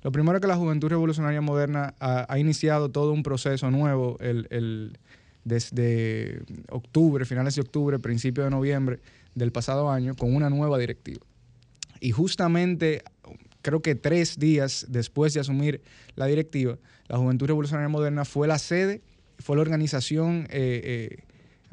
[0.02, 4.18] Lo primero es que la Juventud Revolucionaria Moderna ha, iniciado todo un proceso nuevo
[5.44, 9.00] desde octubre, finales de octubre, principio de noviembre
[9.36, 11.26] del pasado año, con una nueva directiva.
[12.00, 13.04] Y justamente
[13.62, 15.82] creo que tres días después de asumir
[16.16, 19.02] la directiva, la Juventud Revolucionaria Moderna fue la sede,
[19.40, 21.24] fue la organización eh, eh,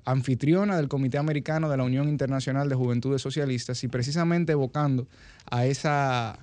[0.05, 5.07] anfitriona del Comité Americano de la Unión Internacional de Juventudes Socialistas y precisamente evocando
[5.51, 6.39] a esa,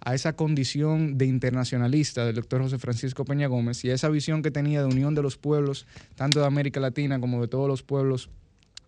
[0.00, 4.42] a esa condición de internacionalista del doctor José Francisco Peña Gómez y a esa visión
[4.42, 7.82] que tenía de unión de los pueblos, tanto de América Latina como de todos los
[7.82, 8.28] pueblos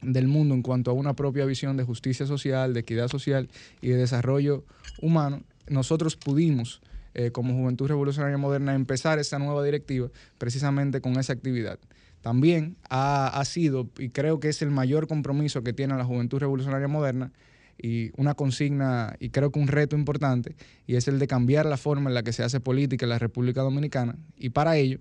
[0.03, 3.49] del mundo en cuanto a una propia visión de justicia social, de equidad social
[3.81, 4.65] y de desarrollo
[5.01, 6.81] humano, nosotros pudimos,
[7.15, 11.79] eh, como Juventud Revolucionaria Moderna, empezar esta nueva directiva precisamente con esa actividad.
[12.21, 16.89] También ha, sido, y creo que es el mayor compromiso que tiene la Juventud Revolucionaria
[16.89, 17.33] Moderna,
[17.79, 20.55] y una consigna y creo que un reto importante,
[20.87, 23.19] y es el de cambiar la forma en la que se hace política en la
[23.19, 24.17] República Dominicana.
[24.37, 25.01] Y para ello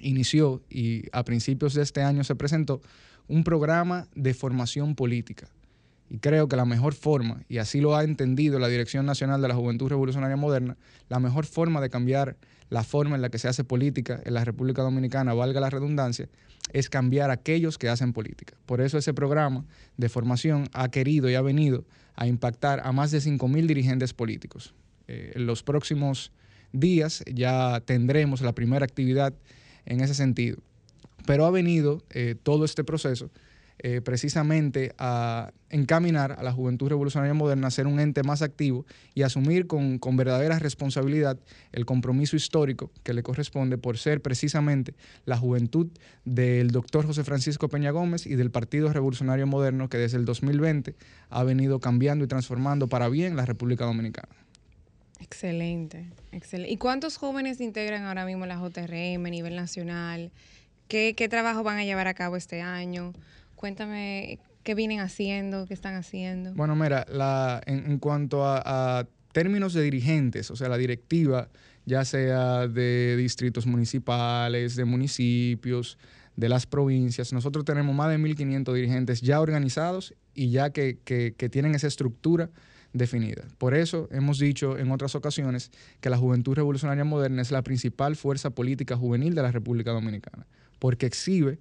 [0.00, 2.80] inició y a principios de este año se presentó
[3.28, 5.48] un programa de formación política
[6.10, 9.46] y creo que la mejor forma, y así lo ha entendido la Dirección Nacional de
[9.46, 10.76] la Juventud Revolucionaria Moderna,
[11.08, 12.36] la mejor forma de cambiar
[12.68, 16.28] la forma en la que se hace política en la República Dominicana, valga la redundancia,
[16.72, 18.56] es cambiar a aquellos que hacen política.
[18.66, 19.64] Por eso ese programa
[19.96, 21.84] de formación ha querido y ha venido
[22.16, 24.74] a impactar a más de 5.000 dirigentes políticos.
[25.06, 26.32] Eh, en los próximos
[26.72, 29.32] días ya tendremos la primera actividad
[29.86, 30.58] en ese sentido.
[31.24, 33.30] Pero ha venido eh, todo este proceso
[33.82, 38.84] eh, precisamente a encaminar a la juventud revolucionaria moderna a ser un ente más activo
[39.14, 41.38] y asumir con, verdadera responsabilidad
[41.72, 44.92] el compromiso histórico que le corresponde por ser precisamente
[45.24, 45.88] la juventud
[46.26, 50.94] del doctor José Francisco Peña Gómez y del Partido Revolucionario Moderno que desde el 2020
[51.30, 54.28] ha venido cambiando y transformando para bien la República Dominicana.
[55.20, 56.70] Excelente, excelente.
[56.70, 60.32] ¿Y cuántos jóvenes integran ahora mismo la JRM a nivel nacional?
[60.86, 63.14] ¿Qué, qué trabajo van a llevar a cabo este año?
[63.60, 66.54] Cuéntame qué vienen haciendo, qué están haciendo.
[66.54, 71.50] Bueno, mira, la, en, cuanto a, términos de dirigentes, o sea, la directiva,
[71.84, 75.98] ya sea de distritos municipales, de municipios,
[76.36, 81.48] de las provincias, nosotros tenemos más de 1.500 dirigentes ya organizados y ya que, que
[81.50, 82.48] tienen esa estructura
[82.94, 83.42] definida.
[83.58, 85.70] Por eso hemos dicho en otras ocasiones
[86.00, 90.46] que la Juventud Revolucionaria Moderna es la principal fuerza política juvenil de la República Dominicana,
[90.78, 91.58] porque exhibe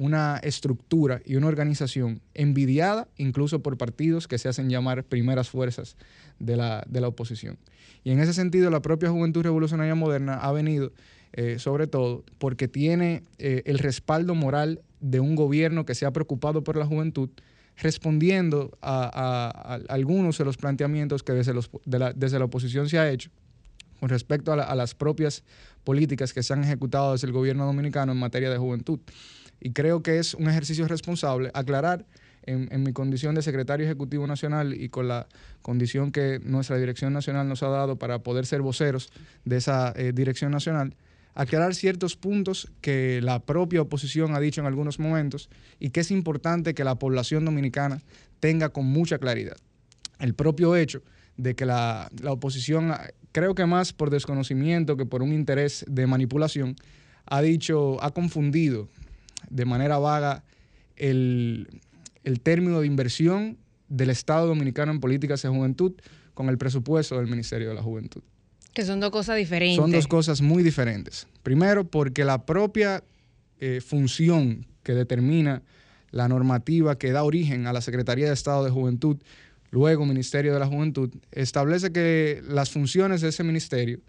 [0.00, 5.96] una estructura y una organización envidiada incluso por partidos que se hacen llamar primeras fuerzas
[6.38, 7.58] de la, oposición.
[8.02, 10.92] Y en ese sentido, la propia Juventud Revolucionaria Moderna ha venido,
[11.34, 16.12] eh, sobre todo, porque tiene eh, el respaldo moral de un gobierno que se ha
[16.12, 17.28] preocupado por la juventud,
[17.76, 23.30] respondiendo a, algunos de los planteamientos que desde, la, desde la oposición se ha hecho
[24.00, 25.44] con respecto a, las propias
[25.84, 28.98] políticas que se han ejecutado desde el gobierno dominicano en materia de juventud.
[29.60, 32.06] Y creo que es un ejercicio responsable aclarar
[32.42, 35.28] en, mi condición de secretario ejecutivo nacional y con la
[35.62, 39.10] condición que nuestra dirección nacional nos ha dado para poder ser voceros
[39.44, 40.96] de esa eh, dirección nacional,
[41.34, 46.10] aclarar ciertos puntos que la propia oposición ha dicho en algunos momentos y que es
[46.10, 48.00] importante que la población dominicana
[48.40, 49.56] tenga con mucha claridad.
[50.18, 51.02] El propio hecho
[51.36, 52.92] de que la, oposición,
[53.32, 56.76] creo que más por desconocimiento que por un interés de manipulación,
[57.26, 58.88] ha dicho, ha confundido
[59.50, 60.44] de manera vaga
[60.96, 61.68] el,
[62.24, 65.92] el término de inversión del Estado Dominicano en políticas de juventud
[66.34, 68.22] con el presupuesto del Ministerio de la Juventud.
[68.72, 69.76] Que son dos cosas diferentes.
[69.76, 71.26] Son dos cosas muy diferentes.
[71.42, 73.02] Primero, porque la propia
[73.58, 75.62] eh, función que determina
[76.12, 79.18] la normativa que da origen a la Secretaría de Estado de Juventud,
[79.70, 84.00] luego Ministerio de la Juventud, establece que las funciones de ese ministerio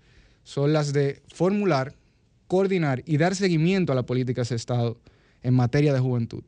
[0.44, 1.96] son las de formular,
[2.48, 4.98] coordinar y dar seguimiento a las políticas de Estado
[5.44, 6.44] en materia de juventud.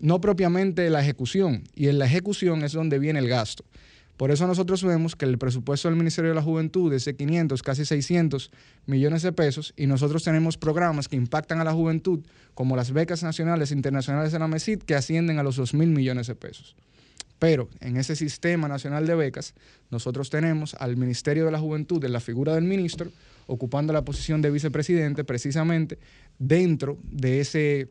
[0.00, 3.64] No propiamente la ejecución, y en la ejecución es donde viene el gasto.
[4.16, 7.62] Por eso nosotros vemos que el presupuesto del Ministerio de la Juventud es de 500,
[7.62, 8.50] casi 600
[8.86, 12.20] millones de pesos y nosotros tenemos programas que impactan a la juventud,
[12.54, 15.90] como las becas nacionales e internacionales de la MESID, que ascienden a los 2 mil
[15.90, 16.76] millones de pesos.
[17.38, 19.52] Pero en ese sistema nacional de becas,
[19.90, 23.10] nosotros tenemos al Ministerio de la Juventud, en la figura del ministro,
[23.46, 25.98] ocupando la posición de vicepresidente precisamente
[26.38, 27.90] dentro de ese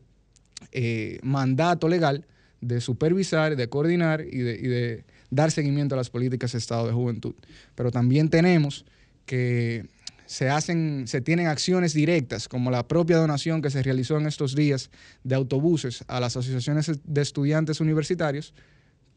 [0.72, 2.26] eh, mandato legal
[2.60, 7.34] de supervisar, de coordinar y de dar seguimiento a las políticas de Estado de Juventud.
[7.74, 8.84] Pero también tenemos
[9.26, 9.86] que
[10.26, 14.54] se hacen, se tienen acciones directas, como la propia donación que se realizó en estos
[14.54, 14.90] días
[15.22, 18.52] de autobuses a las asociaciones de estudiantes universitarios,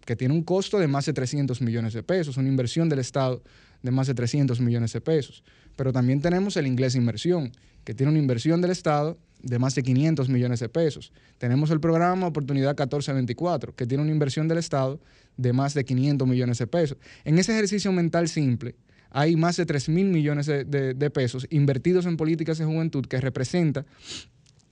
[0.06, 3.44] que tiene un costo de más de 300 millones de pesos, una inversión del Estado
[3.82, 5.44] de más de 300 millones de pesos.
[5.76, 7.52] Pero también tenemos el inglés inversión,
[7.84, 11.12] que tiene una inversión del Estado de más de 500 millones de pesos.
[11.38, 15.00] Tenemos el programa Oportunidad 1424, que tiene una inversión del Estado
[15.38, 16.98] de más de 500 millones de pesos.
[17.24, 18.76] En ese ejercicio mental simple,
[19.12, 23.86] hay más de 3 mil millones de, pesos invertidos en políticas de juventud que representa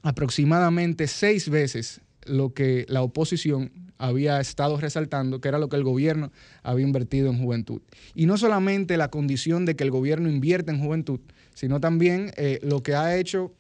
[0.04, 5.84] aproximadamente seis veces lo que la oposición había estado resaltando, que era lo que el
[5.84, 7.82] gobierno había invertido en juventud.
[8.14, 11.20] Y no solamente la condición de que el gobierno invierte en juventud,
[11.56, 13.54] sino también eh, lo que ha hecho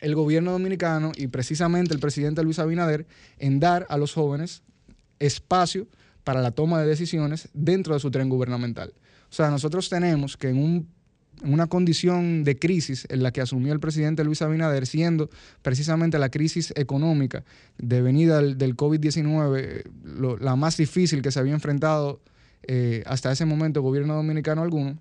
[0.00, 3.06] el gobierno dominicano y precisamente el presidente Luis Abinader
[3.38, 4.62] en dar a los jóvenes
[5.18, 5.86] espacio
[6.24, 8.92] para la toma de decisiones dentro de su tren gubernamental.
[9.30, 10.86] O sea, nosotros tenemos que en,
[11.42, 15.30] una condición de crisis en la que asumió el presidente Luis Abinader, siendo
[15.62, 17.44] precisamente la crisis económica
[17.78, 22.20] devenida del, COVID-19 la más difícil que se había enfrentado
[22.64, 24.98] eh, hasta ese momento el gobierno dominicano alguno,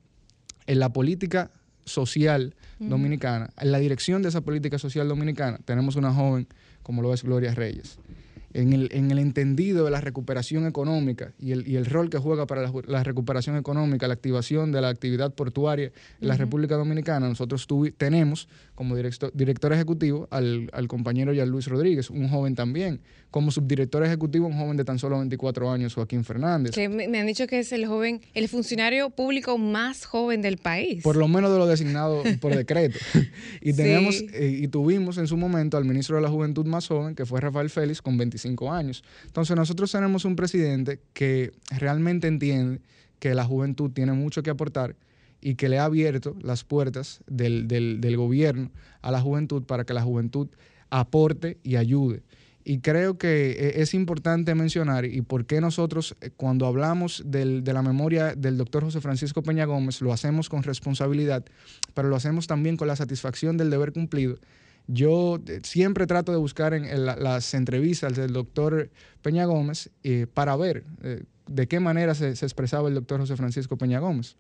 [0.66, 1.52] en la política
[1.90, 6.48] social dominicana, en la dirección de esa política social dominicana, tenemos una joven
[6.84, 8.00] como lo es Gloria Reyes.
[8.52, 12.18] En el, en el entendido de la recuperación económica y el, y el rol que
[12.18, 17.30] juega para la, recuperación económica, la activación de la actividad portuaria en la República Dominicana,
[17.30, 17.68] nosotros
[17.98, 18.48] tenemos
[18.80, 23.02] como director, director ejecutivo al, al compañero Jean Luis Rodríguez, un joven también.
[23.30, 26.72] Como subdirector ejecutivo, un joven de tan solo 24 años, Joaquín Fernández.
[26.72, 31.04] Que me, han dicho que es el joven, el funcionario público más joven del país.
[31.04, 32.98] Por lo menos de lo designado por decreto.
[33.62, 37.16] y tenemos eh, y tuvimos en su momento al ministro de la Juventud más joven,
[37.16, 39.04] que fue Rafael Félix, con 25 años.
[39.26, 42.80] Entonces nosotros tenemos un presidente que realmente entiende
[43.20, 44.96] que la juventud tiene mucho que aportar
[45.42, 48.72] y que le ha abierto las puertas del, del, gobierno
[49.02, 50.48] a la juventud para que la juventud
[50.90, 52.24] aporte y ayude.
[52.66, 57.64] Y creo que e, es importante mencionar y por qué nosotros eh, cuando hablamos del,
[57.64, 61.46] de la memoria del doctor José Francisco Peña Gómez lo hacemos con responsabilidad,
[61.94, 64.38] pero lo hacemos también con la satisfacción del deber cumplido
[64.92, 68.90] yo eh, siempre trato de buscar en, las entrevistas del doctor
[69.22, 70.84] Peña Gómez eh, para ver
[71.50, 74.38] de qué manera se, expresaba el doctor José Francisco Peña Gómez.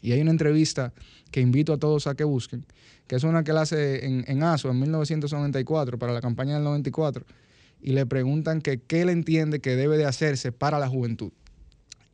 [0.00, 0.92] Y hay una entrevista
[1.30, 2.64] que invito a todos a que busquen,
[3.06, 7.24] que es una que él hace en, ASO en 1994, para la campaña del 94,
[7.80, 11.32] y le preguntan que qué él entiende que debe de hacerse para la juventud.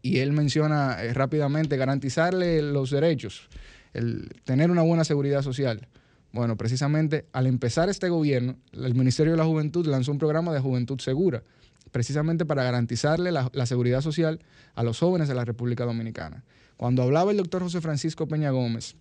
[0.02, 3.48] Y él menciona rápidamente garantizarle los derechos,
[3.92, 5.88] el tener una buena seguridad social,
[6.34, 10.58] bueno, precisamente al empezar este gobierno, el Ministerio de la Juventud lanzó un programa de
[10.58, 11.44] juventud segura,
[11.92, 14.40] precisamente para garantizarle la, seguridad social
[14.74, 16.42] a los jóvenes de la República Dominicana.
[16.76, 18.96] Cuando hablaba el doctor José Francisco Peña Gómez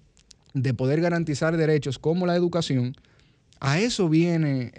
[0.53, 2.95] de poder garantizar derechos como la educación,
[3.59, 4.73] a eso viene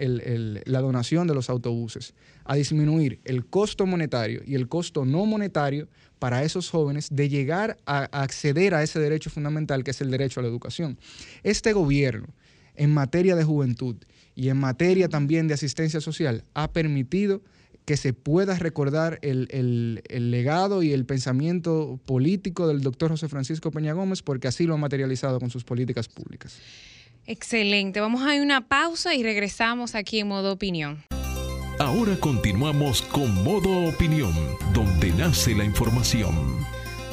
[0.65, 5.87] la donación de los autobuses, a disminuir el costo monetario y el costo no monetario
[6.19, 10.39] para esos jóvenes de llegar a acceder a ese derecho fundamental que es el derecho
[10.39, 10.99] a la educación.
[11.41, 12.27] Este gobierno,
[12.75, 13.95] en materia de juventud
[14.35, 17.41] y en materia también de asistencia social ha permitido
[17.85, 23.93] que se pueda recordar el, legado y el pensamiento político del doctor José Francisco Peña
[23.93, 26.57] Gómez, porque así lo ha materializado con sus políticas públicas.
[27.27, 27.99] Excelente.
[27.99, 31.03] Vamos a ir una pausa y regresamos aquí en modo opinión.
[31.79, 34.33] Ahora continuamos con modo opinión,
[34.73, 36.65] donde nace la información.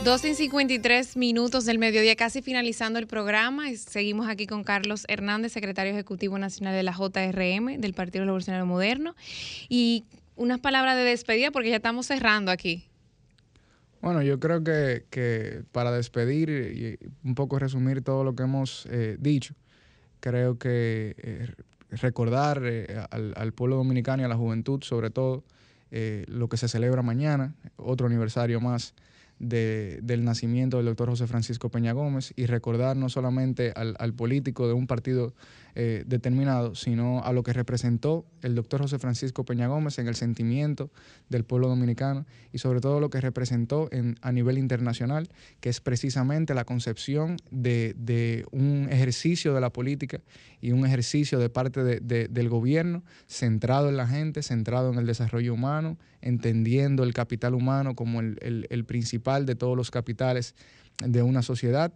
[0.05, 3.73] 12 y 53 minutos del mediodía, casi finalizando el programa.
[3.77, 9.14] Seguimos aquí con Carlos Hernández, secretario ejecutivo nacional de la JRM, del Partido Revolucionario Moderno.
[9.68, 10.05] Y
[10.37, 12.89] unas palabras de despedida, porque ya estamos cerrando aquí.
[14.01, 19.16] Bueno, yo creo que, para despedir y un poco resumir todo lo que hemos eh,
[19.20, 19.55] dicho,
[20.18, 21.53] creo que eh,
[21.91, 25.45] recordar eh, al, pueblo dominicano y a la juventud, sobre todo,
[26.26, 28.95] lo que se celebra mañana, otro aniversario más
[29.43, 34.72] del nacimiento del doctor José Francisco Peña Gómez y recordar no solamente al, político de
[34.72, 35.35] un partido
[35.75, 40.14] eh, determinado, sino a lo que representó el doctor José Francisco Peña Gómez en el
[40.14, 40.91] sentimiento
[41.31, 45.81] del pueblo dominicano y sobre todo lo que representó en, a nivel internacional, que es
[45.81, 50.20] precisamente la concepción de, un ejercicio de la política
[50.61, 55.55] y un ejercicio de parte del gobierno centrado en la gente, centrado en el desarrollo
[55.55, 60.55] humano, entendiendo el capital humano como el, principal de todos los capitales
[61.03, 61.95] de una sociedad.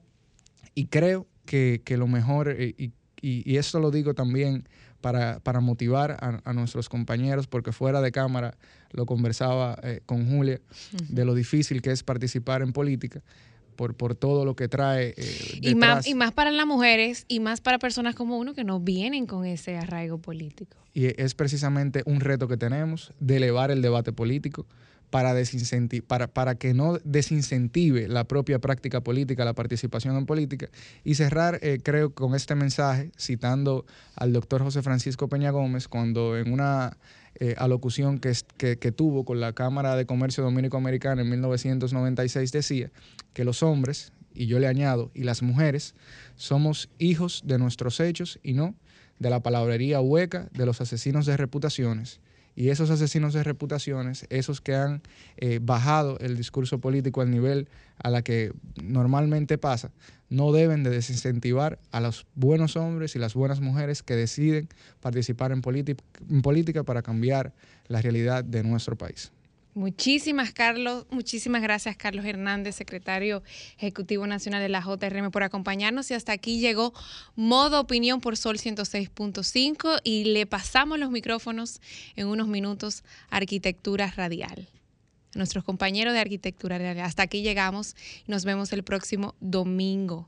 [0.75, 4.69] Y creo que, lo mejor, eh, y, y, esto lo digo también
[5.01, 8.57] para, motivar a, nuestros compañeros, porque fuera de cámara
[8.91, 10.61] lo conversaba eh, con Julia,
[11.09, 13.23] de lo difícil que es participar en política.
[13.77, 15.13] Por, por, todo lo que trae.
[15.19, 18.65] Eh, y, más, y más para las mujeres y más para personas como uno que
[18.65, 20.79] no vienen con ese arraigo político.
[20.95, 24.65] Y es precisamente un reto que tenemos de elevar el debate político
[25.11, 25.35] para,
[26.07, 30.69] para, para que no desincentive la propia práctica política, la participación en política.
[31.05, 36.37] Y cerrar, eh, creo, con este mensaje, citando al doctor José Francisco Peña Gómez, cuando
[36.37, 36.97] en una
[37.39, 42.91] eh, alocución que, que, que, tuvo con la Cámara de Comercio Dominico-Americana en 1996 decía
[43.35, 45.95] que los hombres, y yo le añado, y las mujeres,
[46.37, 48.75] somos hijos de nuestros hechos y no
[49.19, 52.21] de la palabrería hueca de los asesinos de reputaciones.
[52.57, 55.03] Y esos asesinos de reputaciones, esos que han
[55.37, 57.69] eh, bajado el discurso político al nivel
[58.03, 58.53] a la que
[58.83, 59.93] normalmente pasa,
[60.31, 64.69] no deben de desincentivar a los buenos hombres y las buenas mujeres que deciden
[65.01, 65.63] participar en,
[66.31, 67.55] en política para cambiar
[67.89, 69.33] la realidad de nuestro país.
[69.77, 73.43] Muchísimas, Carlos, muchísimas gracias, Carlos Hernández, secretario
[73.77, 76.11] ejecutivo nacional de la JRM, por acompañarnos.
[76.11, 76.95] Y hasta aquí llegó
[77.35, 81.83] Modo Opinión por Sol 106.5 y le pasamos los micrófonos
[82.17, 84.67] en unos minutos a Arquitectura Radial.
[85.35, 87.05] nuestros compañeros de Arquitectura Radial.
[87.05, 87.97] Hasta aquí llegamos
[88.27, 90.27] y nos vemos el próximo domingo.